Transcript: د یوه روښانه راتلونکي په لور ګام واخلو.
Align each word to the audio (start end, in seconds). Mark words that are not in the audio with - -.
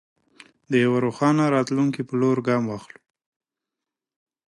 د 0.71 0.73
یوه 0.85 0.97
روښانه 1.05 1.43
راتلونکي 1.55 2.01
په 2.05 2.13
لور 2.21 2.37
ګام 2.47 2.63
واخلو. 2.67 2.99